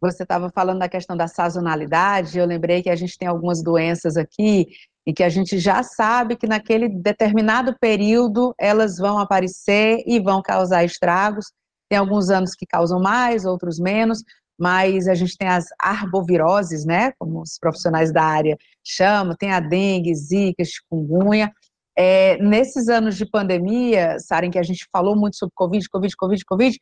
[0.00, 4.16] Você estava falando da questão da sazonalidade, eu lembrei que a gente tem algumas doenças
[4.16, 4.68] aqui
[5.06, 10.42] e que a gente já sabe que naquele determinado período elas vão aparecer e vão
[10.42, 11.46] causar estragos.
[11.88, 14.22] Tem alguns anos que causam mais, outros menos,
[14.58, 19.60] mas a gente tem as arboviroses, né, como os profissionais da área chamam, tem a
[19.60, 21.52] dengue, zika, chikungunya,
[21.96, 26.16] é, nesses anos de pandemia, Sara, em que a gente falou muito sobre Covid, Covid,
[26.16, 26.80] Covid, Covid,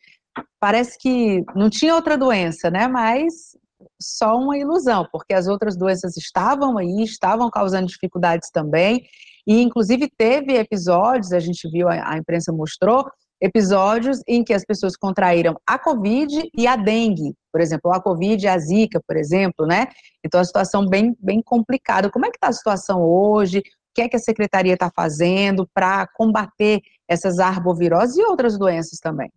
[0.58, 2.88] parece que não tinha outra doença, né?
[2.88, 3.56] Mas
[4.00, 9.04] só uma ilusão, porque as outras doenças estavam aí, estavam causando dificuldades também,
[9.46, 14.96] e inclusive teve episódios, a gente viu, a imprensa mostrou, episódios em que as pessoas
[14.96, 19.66] contraíram a Covid e a dengue, por exemplo, a Covid e a Zika, por exemplo,
[19.66, 19.88] né?
[20.24, 22.10] Então, a situação bem, bem complicada.
[22.10, 23.62] Como é que está a situação hoje?
[23.94, 29.30] que é que a secretaria está fazendo para combater essas arboviroses e outras doenças também?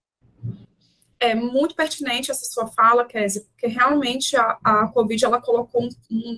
[1.20, 5.90] É muito pertinente essa sua fala, Kézia, porque realmente a, a Covid ela colocou um,
[6.12, 6.38] um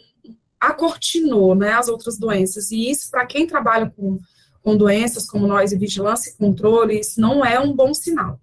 [0.59, 4.19] acortinou né, as outras doenças, e isso, para quem trabalha com,
[4.61, 8.39] com doenças como nós, e vigilância e controle, isso não é um bom sinal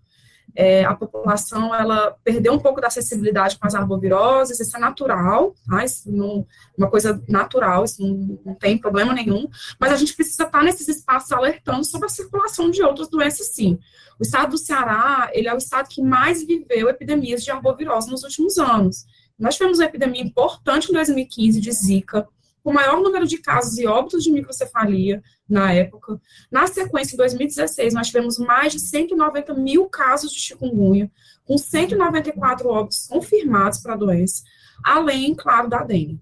[0.57, 5.55] é, a população ela perdeu um pouco da acessibilidade com as arboviroses, isso é natural,
[5.69, 5.85] tá?
[5.85, 9.47] Isso não, uma coisa natural, isso não, não, tem problema nenhum,
[9.79, 13.79] mas a gente precisa estar nesses espaços alertando sobre a circulação de outras doenças, sim.
[14.19, 18.23] O estado do Ceará, ele é o estado que mais viveu epidemias de arbovirose nos
[18.23, 19.05] últimos anos.
[19.39, 22.27] Nós tivemos uma epidemia importante em 2015 de Zika,
[22.67, 26.21] com o maior número de casos e óbitos de microcefalia na época.
[26.51, 31.09] Na sequência, em 2016, nós tivemos mais de 190 mil casos de chikungunya,
[31.45, 34.43] com 194 óbitos confirmados para a doença,
[34.85, 36.21] além, claro, da dengue,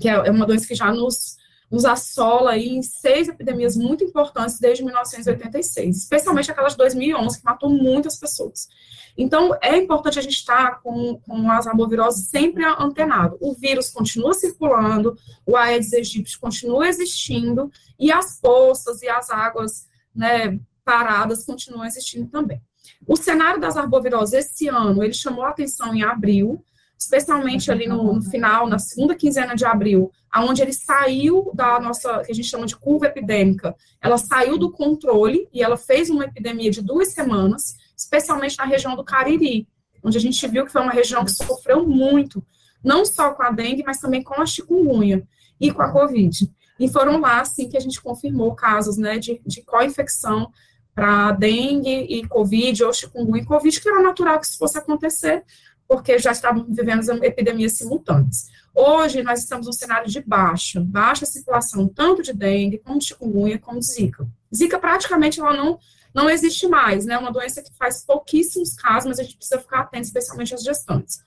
[0.00, 1.36] que é, é uma doença que já nos,
[1.70, 7.44] nos assola aí em seis epidemias muito importantes desde 1986, especialmente aquelas de 2011, que
[7.44, 8.68] matou muitas pessoas.
[9.16, 13.36] Então, é importante a gente estar com, com as arboviroses sempre antenado.
[13.40, 19.88] O vírus continua circulando, o Aedes aegypti continua existindo, e as poças e as águas
[20.14, 22.62] né, paradas continuam existindo também.
[23.06, 26.64] O cenário das arboviroses esse ano, ele chamou a atenção em abril,
[26.98, 32.22] especialmente ali no, no, final, na segunda quinzena de abril, aonde ele saiu da nossa,
[32.24, 36.24] que a gente chama de curva epidêmica, ela saiu do controle e ela fez uma
[36.24, 39.68] epidemia de duas semanas, especialmente na região do Cariri,
[40.02, 42.44] onde a gente viu que foi uma região que sofreu muito,
[42.82, 45.26] não só com a dengue, mas também com a chikungunya
[45.60, 46.50] e com a covid.
[46.80, 50.50] E foram lá, assim, que a gente confirmou casos, né, de, de co-infecção
[50.94, 55.44] para dengue e covid, ou chikungunya e covid, que era natural que isso fosse acontecer,
[55.88, 58.50] porque já estavam vivendo epidemias simultâneas.
[58.74, 63.58] Hoje, nós estamos num cenário de baixa, baixa circulação, tanto de dengue, como de chikungunya,
[63.58, 64.28] como de zika.
[64.54, 65.78] Zika, praticamente, ela não,
[66.14, 69.80] não existe mais, né, uma doença que faz pouquíssimos casos, mas a gente precisa ficar
[69.80, 71.20] atento, especialmente às gestantes.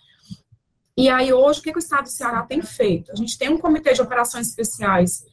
[0.96, 3.12] E aí, hoje, o que, que o Estado do Ceará tem feito?
[3.12, 5.26] A gente tem um comitê de operações especiais,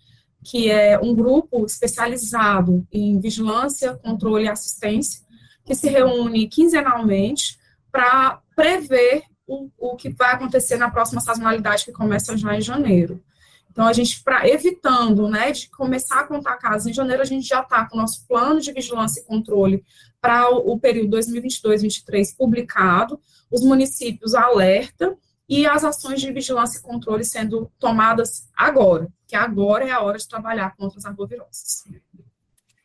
[0.43, 5.21] que é um grupo especializado em vigilância, controle e assistência,
[5.67, 7.59] que se reúne quinzenalmente
[7.93, 13.23] para prever o, o que vai acontecer na próxima sazonalidade, que começa já em janeiro.
[13.71, 17.47] Então, a gente, para evitando, né, de começar a contar casos em janeiro, a gente
[17.47, 19.85] já está com o nosso plano de vigilância e controle
[20.21, 25.17] para o, o período 2022-2023 publicado, os municípios alerta
[25.49, 30.19] e as ações de vigilância e controle sendo tomadas agora, que agora é a hora
[30.19, 31.85] de trabalhar contra as arboviroses.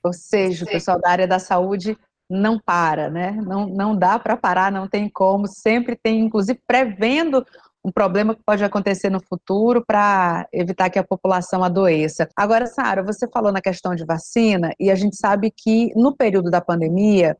[0.04, 1.98] Ou seja, o pessoal da área da saúde
[2.30, 3.32] não para, né?
[3.32, 7.46] Não, não dá para parar, não tem como, sempre tem, inclusive, prevendo
[7.86, 12.30] um problema que pode acontecer no futuro para evitar que a população adoeça.
[12.36, 16.50] Agora, Sara, você falou na questão de vacina e a gente sabe que no período
[16.50, 17.38] da pandemia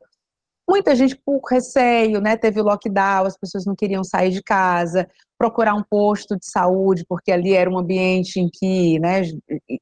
[0.68, 2.36] Muita gente por receio, né?
[2.36, 5.06] Teve lockdown, as pessoas não queriam sair de casa,
[5.38, 9.22] procurar um posto de saúde, porque ali era um ambiente em que, né,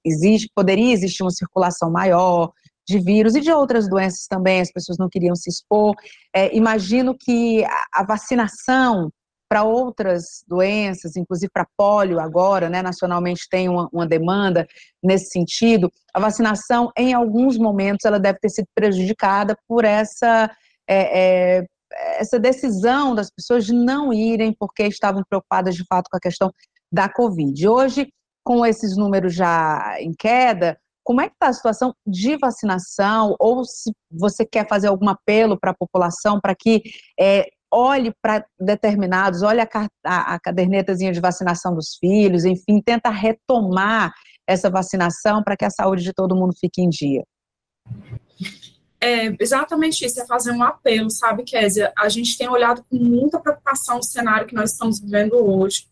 [0.05, 2.53] existe, poderia existir uma circulação maior
[2.93, 5.95] de vírus e de outras doenças também, as pessoas não queriam se expor.
[6.35, 9.11] É, imagino que a, vacinação
[9.49, 14.67] para outras doenças, inclusive para polio agora, né, nacionalmente tem uma, uma, demanda
[15.03, 15.91] nesse sentido.
[16.15, 20.51] A vacinação, em alguns momentos, ela deve ter sido prejudicada por essa
[20.89, 21.67] é, é,
[22.19, 26.51] essa decisão das pessoas de não irem porque estavam preocupadas de fato com a questão
[26.91, 27.69] da Covid.
[27.69, 28.09] Hoje,
[28.45, 33.37] com esses números já em queda, como é que está a situação de vacinação?
[33.39, 36.83] Ou se você quer fazer algum apelo para a população para que
[37.19, 39.69] é, olhe para determinados, olhe a,
[40.05, 44.13] a, a cadernetazinha de vacinação dos filhos, enfim, tenta retomar
[44.47, 47.25] essa vacinação para que a saúde de todo mundo fique em dia?
[49.01, 51.93] É exatamente isso, é fazer um apelo, sabe, Kézia?
[51.99, 55.87] A gente tem olhado com muita preocupação o cenário que nós estamos vivendo hoje.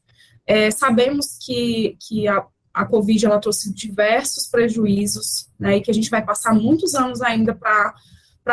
[0.46, 5.94] É, sabemos que, que a, a Covid ela trouxe diversos prejuízos, né, e que a
[5.94, 7.94] gente vai passar muitos anos ainda para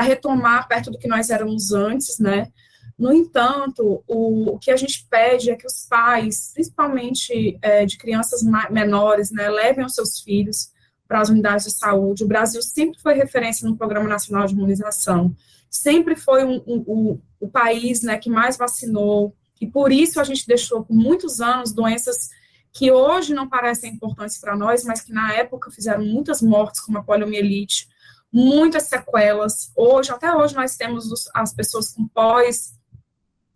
[0.01, 2.51] retomar perto do que nós éramos antes, né?
[2.97, 7.95] No entanto, o, o que a gente pede é que os pais, principalmente é, de
[7.95, 10.71] crianças menores, né, levem os seus filhos
[11.07, 12.23] para as unidades de saúde.
[12.23, 15.35] O Brasil sempre foi referência no Programa Nacional de Imunização,
[15.69, 20.23] sempre foi um, um, um, o país né, que mais vacinou, e por isso a
[20.23, 22.29] gente deixou por muitos anos doenças
[22.77, 26.99] que hoje não parecem importantes para nós, mas que na época fizeram muitas mortes, como
[26.99, 27.89] a poliomielite,
[28.31, 29.71] muitas sequelas.
[29.75, 32.77] Hoje, até hoje, nós temos os, as pessoas com pós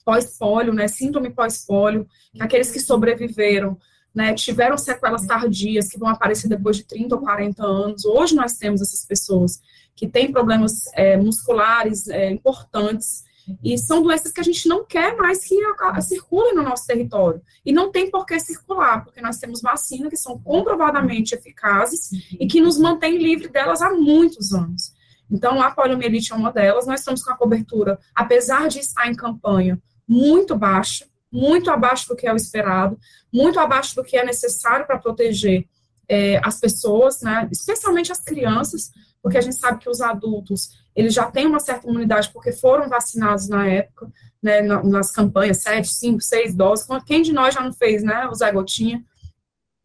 [0.04, 2.08] pós-polio, né, síndrome pós-polio,
[2.40, 3.78] aqueles que sobreviveram
[4.14, 8.04] né, tiveram sequelas tardias que vão aparecer depois de 30 ou 40 anos.
[8.04, 9.62] Hoje nós temos essas pessoas
[9.96, 13.24] que têm problemas é, musculares é, importantes
[13.64, 15.56] e são doenças que a gente não quer mais que
[16.02, 17.42] circulem no nosso território.
[17.66, 22.48] E não tem por que circular, porque nós temos vacinas que são comprovadamente eficazes e
[22.48, 24.94] que nos mantém livre delas há muitos anos.
[25.30, 26.86] Então, a poliomielite é uma delas.
[26.86, 32.16] Nós estamos com a cobertura, apesar de estar em campanha, muito baixa muito abaixo do
[32.16, 33.00] que é o esperado,
[33.34, 35.66] muito abaixo do que é necessário para proteger
[36.08, 41.14] é, as pessoas, né, especialmente as crianças, porque a gente sabe que os adultos, eles
[41.14, 46.22] já têm uma certa imunidade porque foram vacinados na época, né, nas campanhas 7, 5,
[46.22, 49.04] 6 doses, quem de nós já não fez, né, o Zé Gotinha?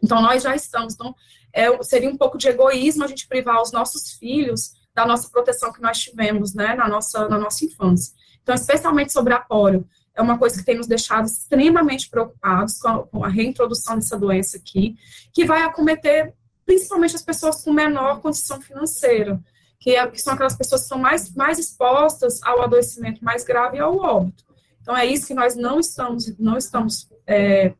[0.02, 1.14] Então, nós já estamos, então,
[1.52, 5.72] é, seria um pouco de egoísmo a gente privar os nossos filhos da nossa proteção
[5.72, 8.14] que nós tivemos, né, na nossa, na nossa infância.
[8.42, 12.88] Então, especialmente sobre a polio, é uma coisa que tem nos deixado extremamente preocupados com
[12.88, 14.96] a, com a reintrodução dessa doença aqui,
[15.32, 16.34] que vai acometer
[16.66, 19.40] principalmente as pessoas com menor condição financeira,
[19.78, 23.76] que, é, que, são aquelas pessoas que são mais, mais expostas ao adoecimento mais grave
[23.76, 24.44] e ao óbito.
[24.82, 27.72] Então, é isso que nós não estamos, não estamos é,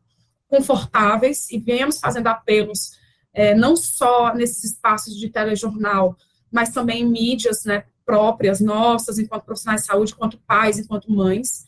[0.47, 2.91] confortáveis e viemos fazendo apelos,
[3.33, 6.15] é, não só nesses espaços de telejornal,
[6.51, 11.65] mas também em mídias né, próprias, nossas, enquanto profissionais de saúde, enquanto pais, enquanto mães,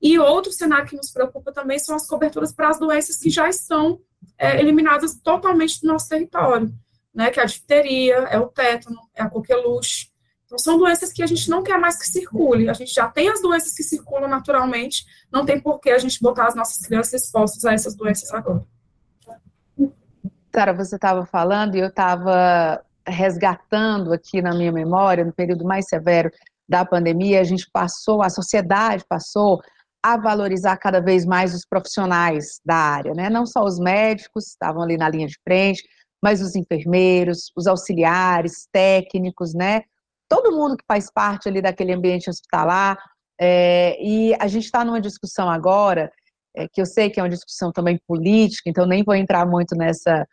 [0.00, 3.48] E outro cenário que nos preocupa também são as coberturas para as doenças que já
[3.48, 3.98] estão
[4.38, 6.72] é, eliminadas totalmente do nosso território,
[7.14, 10.08] né, que é a difteria, é o tétano, é a coqueluche.
[10.44, 12.68] Então, são doenças que a gente não quer mais que circule.
[12.68, 16.20] A gente já tem as doenças que circulam naturalmente, não tem por que a gente
[16.20, 18.64] botar as nossas crianças expostas a essas doenças agora.
[20.54, 25.86] Sara, você estava falando e eu estava resgatando aqui na minha memória, no período mais
[25.88, 26.30] severo
[26.68, 29.60] da pandemia, a gente passou, a sociedade passou
[30.12, 33.28] a valorizar cada vez mais os profissionais da área, né?
[33.28, 35.82] Não só os médicos, estavam ali na linha de frente,
[36.22, 39.82] mas os enfermeiros, os auxiliares, técnicos, né?
[40.28, 42.96] Todo mundo que faz parte ali daquele ambiente hospitalar.
[43.40, 46.10] É, e a gente está numa discussão agora,
[46.56, 49.76] é, que eu sei que é uma discussão também política, então nem vou entrar muito
[49.76, 50.26] nessa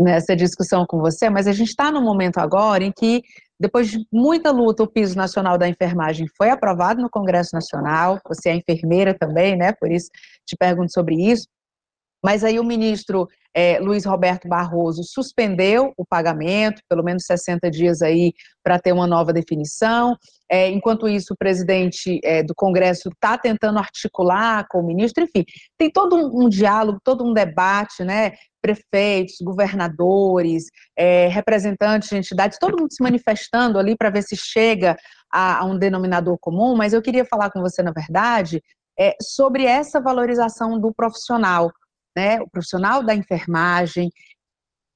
[0.00, 3.22] nessa discussão com você, mas a gente está num momento agora em que,
[3.60, 8.18] depois de muita luta, o piso nacional da enfermagem foi aprovado no Congresso Nacional.
[8.26, 9.70] Você é enfermeira também, né?
[9.72, 10.08] Por isso
[10.46, 11.46] te pergunto sobre isso.
[12.24, 18.00] Mas aí o ministro é, Luiz Roberto Barroso suspendeu o pagamento, pelo menos 60 dias
[18.00, 18.32] aí
[18.62, 20.16] para ter uma nova definição.
[20.48, 25.44] É, enquanto isso, o presidente é, do Congresso está tentando articular com o ministro, enfim,
[25.78, 28.32] tem todo um, um, diálogo, todo um debate, né?
[28.62, 30.64] Prefeitos, governadores,
[30.96, 34.96] é, representantes de entidades, todo mundo se manifestando ali para ver se chega
[35.32, 38.62] a, a um denominador comum, mas eu queria falar com você, na verdade,
[38.98, 41.70] é, sobre essa valorização do profissional
[42.16, 44.10] né, o profissional da enfermagem,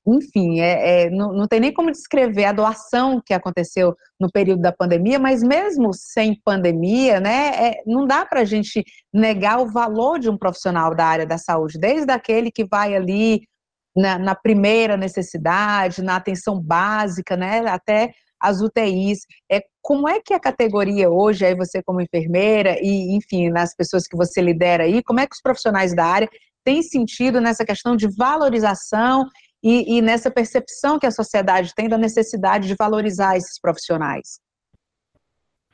[0.06, 4.60] enfim, é, é, não, não tem nem como descrever a doação que aconteceu no período
[4.60, 9.66] da pandemia, mas mesmo sem pandemia, né, é, não dá para a gente negar o
[9.66, 13.48] valor de um profissional da área da saúde, desde aquele que vai ali
[13.96, 19.20] na, na primeira necessidade, na atenção básica, né, até as UTIs.
[19.50, 24.06] É, como é que a categoria hoje, aí você como enfermeira e, enfim, nas pessoas
[24.06, 26.28] que você lidera aí, como é que os profissionais da área
[26.64, 29.28] tem sentido nessa questão de valorização
[29.62, 34.38] e, e, nessa percepção que a sociedade tem da necessidade de valorizar esses profissionais?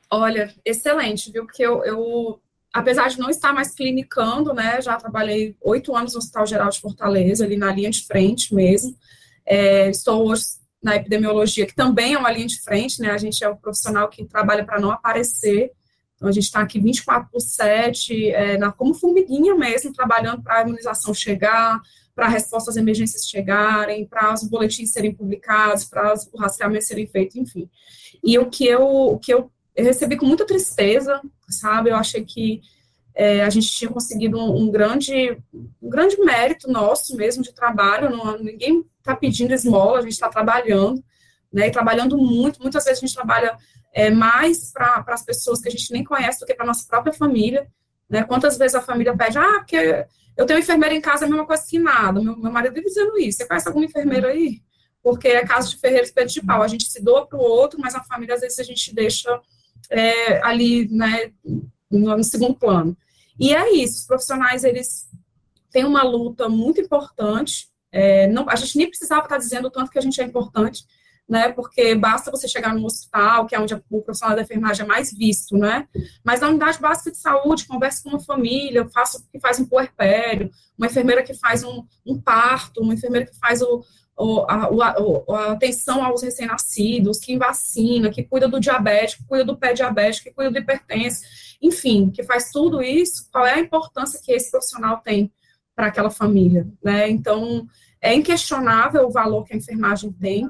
[0.09, 1.45] Olha, excelente, viu?
[1.45, 2.41] Porque eu, eu
[2.73, 6.79] apesar de não estar mais clinicando, né, já trabalhei oito anos no Hospital Geral de
[6.79, 8.95] Fortaleza, ali na linha de frente mesmo.
[9.45, 10.43] É, estou hoje
[10.81, 13.11] na epidemiologia, que também é uma linha de frente, né?
[13.11, 15.71] A gente é o profissional que trabalha para não aparecer
[16.21, 20.59] então, a gente está aqui 24 por 7, é, na, como formiguinha mesmo, trabalhando para
[20.59, 21.81] a imunização chegar,
[22.13, 27.07] para as respostas às emergências chegarem, para os boletins serem publicados, para o rastreamento serem
[27.07, 27.67] feito, enfim.
[28.23, 31.19] E o que eu, o que eu recebi com muita tristeza,
[31.49, 32.61] sabe, eu achei que
[33.15, 35.35] é, a gente tinha conseguido um, um, grande,
[35.81, 40.29] um grande mérito nosso mesmo de trabalho, não, ninguém está pedindo esmola, a gente está
[40.29, 41.03] trabalhando,
[41.51, 43.57] né, e trabalhando muito, muitas vezes a gente trabalha
[43.93, 47.13] é, mais para as pessoas que a gente nem conhece do que para nossa própria
[47.13, 47.67] família.
[48.09, 48.23] Né?
[48.23, 50.05] Quantas vezes a família pede, ah, porque
[50.37, 52.21] eu tenho enfermeira em casa, é a mesma coisa que nada.
[52.21, 53.37] Meu, meu marido vive dizendo isso.
[53.37, 54.61] Você conhece alguma enfermeira aí?
[55.03, 56.61] Porque é caso de ferreiro espelho de pau.
[56.61, 59.29] A gente se doa para o outro, mas a família, às vezes, a gente deixa
[59.89, 61.31] é, ali, né,
[61.89, 62.95] no, no segundo plano.
[63.39, 65.09] E é isso, os profissionais, eles
[65.71, 69.91] têm uma luta muito importante, é, não, a gente nem precisava estar dizendo o tanto
[69.91, 70.85] que a gente é importante,
[71.31, 71.49] né?
[71.49, 75.13] Porque basta você chegar no hospital, que é onde o profissional da enfermagem é mais
[75.13, 75.87] visto, né?
[76.25, 80.51] Mas na unidade básica de saúde, converse com uma família, faça que faz um puerpério,
[80.77, 83.81] uma enfermeira que faz um, um parto, uma enfermeira que faz o,
[84.17, 89.45] o, a, a, a, atenção aos recém-nascidos, que vacina, que cuida do diabético, que cuida
[89.45, 91.21] do pé diabético, que cuida do hipertenso,
[91.61, 95.31] enfim, que faz tudo isso, qual é a importância que esse profissional tem
[95.73, 97.09] para aquela família, né?
[97.09, 97.65] Então,
[98.01, 100.49] é inquestionável o valor que a enfermagem tem,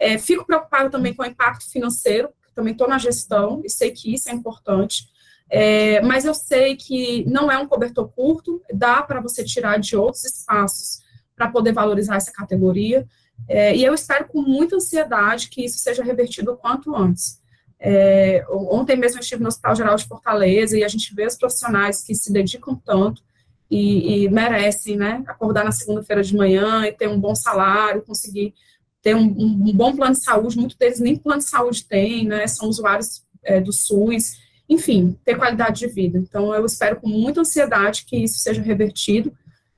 [0.00, 4.12] é, fico preocupada também com o impacto financeiro, também estou na gestão e sei que
[4.12, 5.04] isso é importante.
[5.50, 9.96] É, mas eu sei que não é um cobertor curto, dá para você tirar de
[9.96, 11.00] outros espaços
[11.36, 13.06] para poder valorizar essa categoria.
[13.46, 17.38] É, e eu espero com muita ansiedade que isso seja revertido o quanto antes.
[17.78, 21.36] É, ontem mesmo eu estive no Hospital Geral de Fortaleza e a gente vê os
[21.36, 23.22] profissionais que se dedicam tanto
[23.70, 28.54] e, e merecem, né, acordar na segunda-feira de manhã e ter um bom salário, conseguir
[29.02, 32.46] ter um, um, bom plano de saúde, muitos deles nem plano de saúde tem, né,
[32.46, 34.38] são usuários é, do SUS,
[34.68, 36.18] enfim, ter qualidade de vida.
[36.18, 39.32] Então, eu espero com muita ansiedade que isso seja revertido,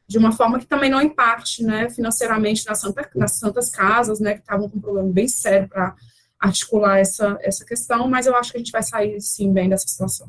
[0.07, 4.35] de uma forma que também não impacte, né, financeiramente nas, Santa, nas santas casas, né,
[4.35, 5.95] que estavam com um problema bem sério para
[6.39, 9.87] articular essa, essa questão, mas eu acho que a gente vai sair, sim, bem dessa
[9.87, 10.29] situação.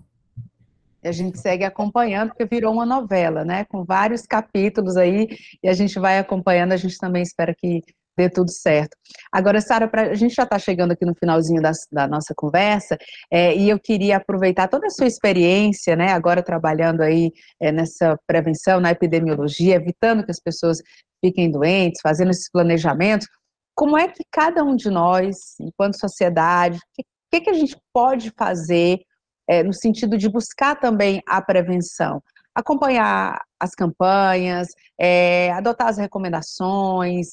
[1.04, 3.66] A gente segue acompanhando, porque virou uma novela, né?
[3.66, 5.28] Com vários capítulos aí,
[5.62, 7.82] e a gente vai acompanhando, a gente também espera que
[8.18, 8.96] dê tudo certo.
[9.32, 12.98] Agora, Sara, a gente já está chegando aqui no finalzinho da, da nossa conversa,
[13.32, 18.18] é, e eu queria aproveitar toda a sua experiência, né, agora trabalhando aí é, nessa
[18.28, 20.82] prevenção, na epidemiologia, evitando que as pessoas
[21.24, 23.28] fiquem doentes, fazendo esses planejamentos.
[23.76, 27.76] Como é que cada um de nós, enquanto sociedade, o que, que, que, a gente
[27.92, 29.00] pode fazer
[29.48, 32.22] é, no sentido de buscar também a prevenção?
[32.54, 34.68] Acompanhar as campanhas,
[35.00, 37.30] é, adotar as recomendações,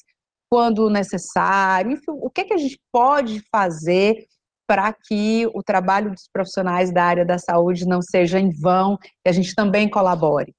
[0.51, 4.27] quando necessário, enfim, o que, que a gente pode fazer
[4.67, 9.29] para que o trabalho dos profissionais da área da saúde não seja em vão e
[9.29, 10.53] a gente também colabore?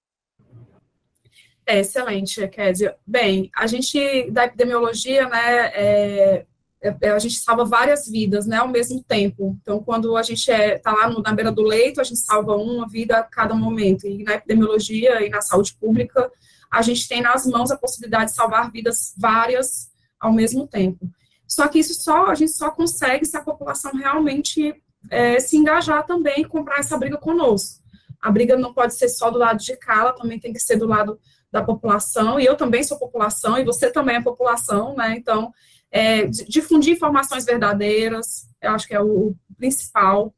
[1.67, 2.97] É, excelente, Kézia.
[3.07, 6.47] Bem, a gente, da epidemiologia, né, é,
[6.81, 9.57] é, a gente salva várias vidas, né, ao mesmo tempo.
[9.61, 12.57] Então, quando a gente está é, lá no, na beira do leito, a gente salva
[12.57, 14.07] uma vida a cada momento.
[14.07, 16.31] E na epidemiologia e na saúde pública,
[16.73, 21.07] a gente tem nas mãos a possibilidade de salvar vidas várias ao mesmo tempo.
[21.47, 24.75] Só que isso só a gente só consegue se a população realmente
[25.11, 27.83] é, se engajar também e comprar essa briga conosco.
[28.21, 30.77] A briga não pode ser só do lado de cá, ela também tem que ser
[30.77, 31.19] do lado
[31.51, 35.15] da população, e eu também sou população, e você também é população, né?
[35.19, 35.53] Então,
[35.91, 40.35] é, difundir informações verdadeiras, eu acho que é o, principal.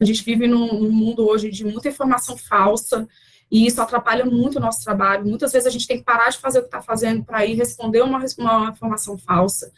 [0.00, 3.06] A gente vive num, num mundo hoje de muita informação falsa,
[3.50, 5.24] e isso atrapalha muito o nosso trabalho.
[5.24, 7.54] Muitas vezes a gente tem que parar de fazer o que está fazendo para ir
[7.54, 9.72] responder uma, uma informação falsa.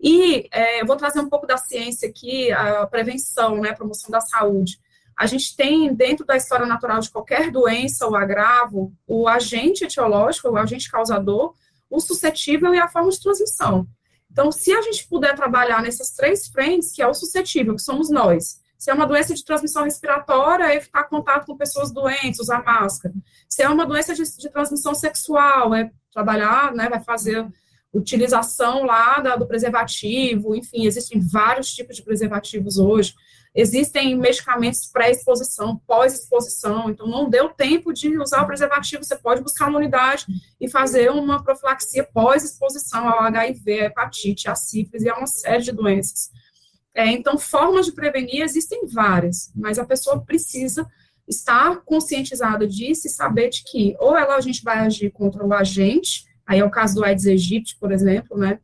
[0.00, 4.10] E é, eu vou trazer um pouco da ciência aqui, a prevenção, né, a promoção
[4.10, 4.78] da saúde.
[5.16, 10.48] A gente tem, dentro da história natural de qualquer doença ou agravo, o agente etiológico,
[10.48, 11.54] o agente causador,
[11.88, 13.86] o suscetível e a forma de transmissão.
[14.30, 18.10] Então, se a gente puder trabalhar nessas três frentes, que é o suscetível, que somos
[18.10, 23.14] nós, se é uma doença de transmissão respiratória, evitar contato com pessoas doentes, usar máscara.
[23.48, 27.48] Se é uma doença de, de transmissão sexual, é trabalhar, né, vai fazer
[27.94, 33.14] utilização lá da, do preservativo, enfim, existem vários tipos de preservativos hoje.
[33.54, 39.66] Existem medicamentos pré-exposição, pós-exposição, então não deu tempo de usar o preservativo, você pode buscar
[39.66, 40.26] uma unidade
[40.60, 45.62] e fazer uma profilaxia pós-exposição ao HIV, à hepatite, à sífilis e a uma série
[45.62, 46.30] de doenças.
[46.94, 50.86] É, então, formas de prevenir existem várias, mas a pessoa precisa
[51.26, 55.52] estar conscientizada disso e saber de que ou ela a gente vai agir contra o
[55.52, 58.60] agente, aí é o caso do Aedes aegypti, por exemplo, né,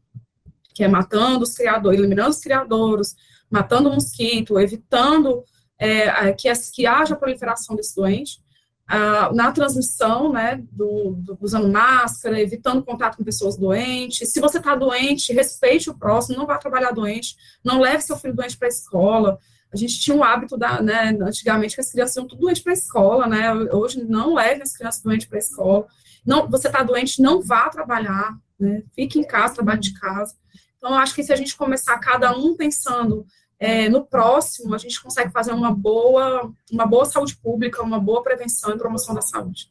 [0.74, 3.16] que é matando os criadores, eliminando os criadores,
[3.50, 5.42] matando o mosquito, evitando
[5.78, 8.38] é, que, que haja proliferação desse doente,
[8.92, 14.32] ah, na transmissão, né, do, do, usando máscara, evitando contato com pessoas doentes.
[14.32, 18.34] Se você está doente, respeite o próximo, não vá trabalhar doente, não leve seu filho
[18.34, 19.38] doente para a escola.
[19.72, 22.72] A gente tinha um hábito, da, né, antigamente, que as crianças iam tudo doente para
[22.72, 25.86] a escola, né, hoje não leve as crianças doentes para a escola.
[26.26, 30.34] Não, você está doente, não vá trabalhar, né, fique em casa, trabalhe de casa.
[30.78, 33.24] Então, acho que se a gente começar cada um pensando
[33.60, 38.22] é, no próximo a gente consegue fazer uma boa, uma boa saúde pública, uma boa
[38.22, 39.70] prevenção e promoção da saúde.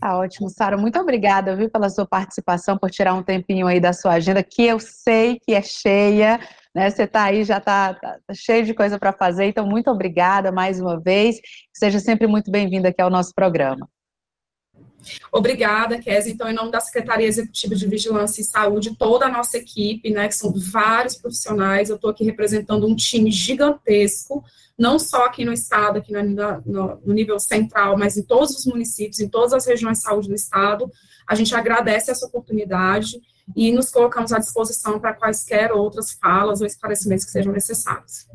[0.00, 0.76] Tá ótimo, Sara.
[0.76, 4.64] Muito obrigada, viu, pela sua participação, por tirar um tempinho aí da sua agenda, que
[4.64, 6.40] eu sei que é cheia,
[6.74, 6.90] né?
[6.90, 10.50] Você está aí, já está tá, tá cheio de coisa para fazer, então muito obrigada
[10.50, 11.38] mais uma vez.
[11.72, 13.88] Seja sempre muito bem-vinda aqui ao nosso programa.
[15.32, 16.32] Obrigada, Kézia.
[16.32, 20.28] Então, em nome da Secretaria Executiva de Vigilância e Saúde, toda a nossa equipe, né,
[20.28, 24.44] que são vários profissionais, eu estou aqui representando um time gigantesco,
[24.78, 28.66] não só aqui no estado, aqui no, no, no, nível central, mas em todos os
[28.66, 30.90] municípios, em todas as regiões de saúde do estado.
[31.26, 33.20] A gente agradece essa oportunidade
[33.56, 38.28] e nos colocamos à disposição para quaisquer outras falas ou esclarecimentos que sejam necessários.